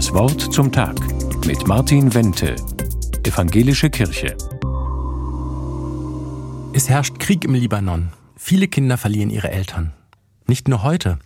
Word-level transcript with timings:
Das 0.00 0.14
Wort 0.14 0.40
zum 0.40 0.72
Tag 0.72 0.96
mit 1.44 1.68
Martin 1.68 2.14
Wente, 2.14 2.56
Evangelische 3.22 3.90
Kirche. 3.90 4.34
Es 6.72 6.88
herrscht 6.88 7.18
Krieg 7.18 7.44
im 7.44 7.52
Libanon. 7.52 8.08
Viele 8.34 8.66
Kinder 8.66 8.96
verlieren 8.96 9.28
ihre 9.28 9.50
Eltern. 9.50 9.92
Nicht 10.46 10.68
nur 10.68 10.82
heute, 10.84 11.18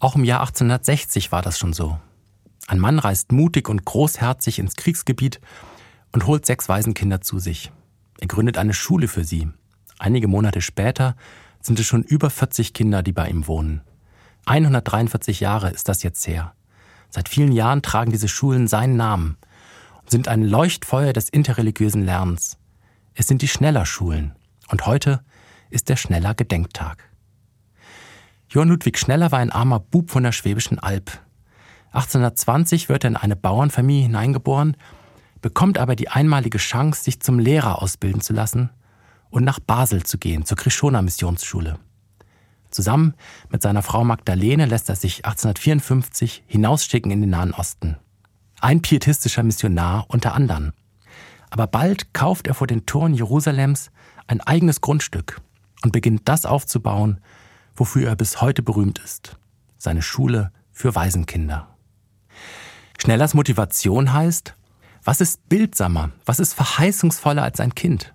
auch 0.00 0.16
im 0.16 0.24
Jahr 0.24 0.40
1860 0.40 1.30
war 1.30 1.42
das 1.42 1.58
schon 1.58 1.74
so. 1.74 1.98
Ein 2.66 2.78
Mann 2.78 2.98
reist 2.98 3.32
mutig 3.32 3.68
und 3.68 3.84
großherzig 3.84 4.60
ins 4.60 4.76
Kriegsgebiet 4.76 5.42
und 6.12 6.26
holt 6.26 6.46
sechs 6.46 6.70
Waisenkinder 6.70 7.20
zu 7.20 7.38
sich. 7.38 7.70
Er 8.18 8.28
gründet 8.28 8.56
eine 8.56 8.72
Schule 8.72 9.08
für 9.08 9.24
sie. 9.24 9.50
Einige 9.98 10.26
Monate 10.26 10.62
später 10.62 11.16
sind 11.60 11.78
es 11.78 11.84
schon 11.84 12.02
über 12.02 12.30
40 12.30 12.72
Kinder, 12.72 13.02
die 13.02 13.12
bei 13.12 13.28
ihm 13.28 13.46
wohnen. 13.46 13.82
143 14.46 15.40
Jahre 15.40 15.68
ist 15.68 15.90
das 15.90 16.02
jetzt 16.02 16.26
her. 16.26 16.55
Seit 17.16 17.30
vielen 17.30 17.52
Jahren 17.52 17.80
tragen 17.80 18.12
diese 18.12 18.28
Schulen 18.28 18.68
seinen 18.68 18.98
Namen 18.98 19.38
und 20.02 20.10
sind 20.10 20.28
ein 20.28 20.42
Leuchtfeuer 20.42 21.14
des 21.14 21.30
interreligiösen 21.30 22.04
Lernens. 22.04 22.58
Es 23.14 23.26
sind 23.26 23.40
die 23.40 23.48
Schneller-Schulen 23.48 24.36
und 24.68 24.84
heute 24.84 25.24
ist 25.70 25.88
der 25.88 25.96
Schneller 25.96 26.34
Gedenktag. 26.34 27.08
Johann 28.50 28.68
Ludwig 28.68 28.98
Schneller 28.98 29.32
war 29.32 29.38
ein 29.38 29.50
armer 29.50 29.80
Bub 29.80 30.10
von 30.10 30.24
der 30.24 30.32
Schwäbischen 30.32 30.78
Alb. 30.78 31.10
1820 31.92 32.90
wird 32.90 33.04
er 33.04 33.08
in 33.08 33.16
eine 33.16 33.34
Bauernfamilie 33.34 34.02
hineingeboren, 34.02 34.76
bekommt 35.40 35.78
aber 35.78 35.96
die 35.96 36.10
einmalige 36.10 36.58
Chance, 36.58 37.02
sich 37.02 37.20
zum 37.20 37.38
Lehrer 37.38 37.80
ausbilden 37.80 38.20
zu 38.20 38.34
lassen 38.34 38.68
und 39.30 39.42
nach 39.42 39.58
Basel 39.58 40.02
zu 40.02 40.18
gehen, 40.18 40.44
zur 40.44 40.58
Krishona 40.58 41.00
Missionsschule. 41.00 41.78
Zusammen 42.76 43.14
mit 43.48 43.62
seiner 43.62 43.80
Frau 43.80 44.04
Magdalene 44.04 44.66
lässt 44.66 44.90
er 44.90 44.96
sich 44.96 45.24
1854 45.24 46.44
hinausschicken 46.46 47.10
in 47.10 47.22
den 47.22 47.30
Nahen 47.30 47.54
Osten. 47.54 47.96
Ein 48.60 48.82
pietistischer 48.82 49.42
Missionar 49.42 50.04
unter 50.08 50.34
anderem. 50.34 50.74
Aber 51.48 51.68
bald 51.68 52.12
kauft 52.12 52.46
er 52.46 52.52
vor 52.52 52.66
den 52.66 52.84
Toren 52.84 53.14
Jerusalems 53.14 53.90
ein 54.26 54.42
eigenes 54.42 54.82
Grundstück 54.82 55.40
und 55.84 55.92
beginnt 55.92 56.28
das 56.28 56.44
aufzubauen, 56.44 57.22
wofür 57.74 58.08
er 58.08 58.14
bis 58.14 58.42
heute 58.42 58.62
berühmt 58.62 58.98
ist. 58.98 59.38
Seine 59.78 60.02
Schule 60.02 60.52
für 60.70 60.94
Waisenkinder. 60.94 61.74
Schnellers 62.98 63.32
Motivation 63.32 64.12
heißt, 64.12 64.54
was 65.02 65.22
ist 65.22 65.48
bildsamer, 65.48 66.10
was 66.26 66.40
ist 66.40 66.52
verheißungsvoller 66.52 67.42
als 67.42 67.58
ein 67.58 67.74
Kind? 67.74 68.12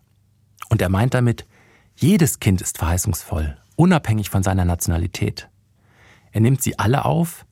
Und 0.69 0.83
er 0.83 0.89
meint 0.89 1.15
damit, 1.15 1.47
jedes 1.95 2.39
Kind 2.39 2.61
ist 2.61 2.77
verheißungsvoll, 2.77 3.57
unabhängig 3.81 4.29
von 4.29 4.43
seiner 4.43 4.63
Nationalität. 4.63 5.49
Er 6.31 6.41
nimmt 6.41 6.61
sie 6.61 6.77
alle 6.77 7.03
auf 7.03 7.47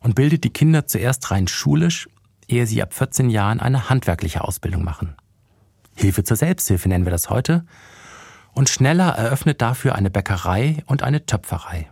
und 0.00 0.14
bildet 0.14 0.44
die 0.44 0.52
Kinder 0.52 0.86
zuerst 0.86 1.32
rein 1.32 1.48
schulisch, 1.48 2.08
ehe 2.46 2.68
sie 2.68 2.80
ab 2.80 2.94
14 2.94 3.30
Jahren 3.30 3.58
eine 3.58 3.90
handwerkliche 3.90 4.44
Ausbildung 4.44 4.84
machen. 4.84 5.16
Hilfe 5.96 6.22
zur 6.22 6.36
Selbsthilfe 6.36 6.88
nennen 6.88 7.04
wir 7.04 7.10
das 7.10 7.30
heute. 7.30 7.64
Und 8.52 8.68
Schneller 8.68 9.08
eröffnet 9.08 9.60
dafür 9.60 9.96
eine 9.96 10.08
Bäckerei 10.08 10.84
und 10.86 11.02
eine 11.02 11.26
Töpferei. 11.26 11.90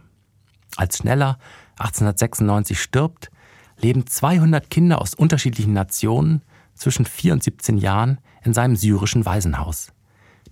Als 0.76 0.98
Schneller 0.98 1.38
1896 1.78 2.80
stirbt, 2.80 3.32
leben 3.76 4.06
200 4.06 4.70
Kinder 4.70 5.00
aus 5.00 5.14
unterschiedlichen 5.14 5.72
Nationen 5.72 6.42
zwischen 6.74 7.06
4 7.06 7.32
und 7.32 7.42
17 7.42 7.76
Jahren 7.76 8.18
in 8.44 8.54
seinem 8.54 8.76
syrischen 8.76 9.26
Waisenhaus. 9.26 9.92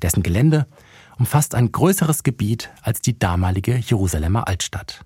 Dessen 0.03 0.25
Gelände 0.25 0.67
umfasst 1.19 1.55
ein 1.55 1.73
größeres 1.73 2.23
Gebiet 2.23 2.71
als 2.83 3.01
die 3.01 3.19
damalige 3.19 3.77
Jerusalemer 3.77 4.49
Altstadt. 4.49 5.05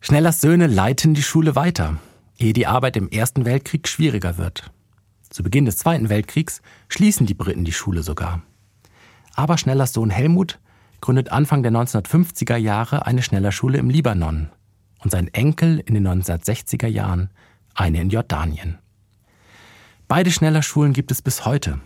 Schnellers 0.00 0.40
Söhne 0.40 0.66
leiten 0.66 1.14
die 1.14 1.22
Schule 1.22 1.54
weiter, 1.54 1.98
ehe 2.38 2.52
die 2.52 2.66
Arbeit 2.66 2.96
im 2.96 3.08
Ersten 3.08 3.44
Weltkrieg 3.44 3.86
schwieriger 3.86 4.38
wird. 4.38 4.70
Zu 5.30 5.42
Beginn 5.42 5.64
des 5.64 5.76
Zweiten 5.76 6.08
Weltkriegs 6.08 6.60
schließen 6.88 7.26
die 7.26 7.34
Briten 7.34 7.64
die 7.64 7.72
Schule 7.72 8.02
sogar. 8.02 8.42
Aber 9.34 9.56
Schnellers 9.56 9.92
Sohn 9.92 10.10
Helmut 10.10 10.58
gründet 11.00 11.30
Anfang 11.30 11.62
der 11.62 11.72
1950er 11.72 12.56
Jahre 12.56 13.06
eine 13.06 13.22
Schnellerschule 13.22 13.78
im 13.78 13.90
Libanon 13.90 14.50
und 14.98 15.10
sein 15.10 15.28
Enkel 15.28 15.78
in 15.80 15.94
den 15.94 16.06
1960er 16.06 16.86
Jahren 16.86 17.30
eine 17.74 18.00
in 18.00 18.10
Jordanien. 18.10 18.78
Beide 20.08 20.30
Schnellerschulen 20.30 20.92
gibt 20.92 21.10
es 21.10 21.22
bis 21.22 21.46
heute. 21.46 21.80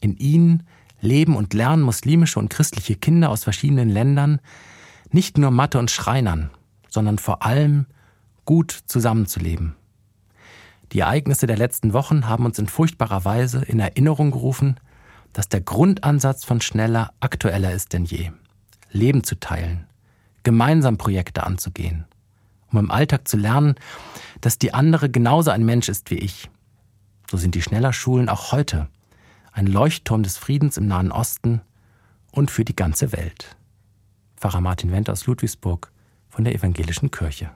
In 0.00 0.16
ihnen 0.16 0.64
leben 1.00 1.36
und 1.36 1.54
lernen 1.54 1.82
muslimische 1.82 2.38
und 2.38 2.48
christliche 2.48 2.96
Kinder 2.96 3.30
aus 3.30 3.44
verschiedenen 3.44 3.88
Ländern 3.88 4.40
nicht 5.10 5.38
nur 5.38 5.50
Mathe 5.50 5.78
und 5.78 5.90
Schreinern, 5.90 6.50
sondern 6.88 7.18
vor 7.18 7.44
allem 7.44 7.86
gut 8.44 8.72
zusammenzuleben. 8.86 9.76
Die 10.92 11.00
Ereignisse 11.00 11.46
der 11.46 11.56
letzten 11.56 11.92
Wochen 11.92 12.28
haben 12.28 12.44
uns 12.44 12.58
in 12.58 12.66
furchtbarer 12.66 13.24
Weise 13.24 13.62
in 13.64 13.80
Erinnerung 13.80 14.30
gerufen, 14.30 14.78
dass 15.32 15.48
der 15.48 15.60
Grundansatz 15.60 16.44
von 16.44 16.60
Schneller 16.60 17.12
aktueller 17.20 17.72
ist 17.72 17.92
denn 17.92 18.04
je. 18.04 18.30
Leben 18.90 19.24
zu 19.24 19.38
teilen, 19.40 19.86
gemeinsam 20.44 20.98
Projekte 20.98 21.42
anzugehen, 21.42 22.04
um 22.70 22.78
im 22.78 22.90
Alltag 22.90 23.26
zu 23.26 23.36
lernen, 23.36 23.74
dass 24.40 24.58
die 24.58 24.72
andere 24.72 25.10
genauso 25.10 25.50
ein 25.50 25.64
Mensch 25.64 25.88
ist 25.88 26.10
wie 26.10 26.18
ich. 26.18 26.48
So 27.28 27.36
sind 27.36 27.56
die 27.56 27.62
Schneller-Schulen 27.62 28.28
auch 28.28 28.52
heute 28.52 28.88
ein 29.54 29.68
Leuchtturm 29.68 30.24
des 30.24 30.36
Friedens 30.36 30.76
im 30.76 30.88
Nahen 30.88 31.12
Osten 31.12 31.60
und 32.32 32.50
für 32.50 32.64
die 32.64 32.74
ganze 32.74 33.12
Welt. 33.12 33.56
Pfarrer 34.36 34.60
Martin 34.60 34.90
Wendt 34.90 35.08
aus 35.08 35.26
Ludwigsburg 35.26 35.92
von 36.28 36.42
der 36.42 36.54
Evangelischen 36.54 37.12
Kirche. 37.12 37.50